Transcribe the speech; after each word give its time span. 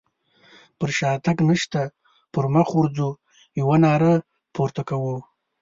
پر 0.77 0.89
شاتګ 0.97 1.37
نشته 1.49 1.81
پر 2.33 2.45
مخ 2.53 2.67
ورځو 2.75 3.09
يوه 3.59 3.77
ناره 3.83 4.13
پورته 4.53 4.81
کوو. 4.89 5.15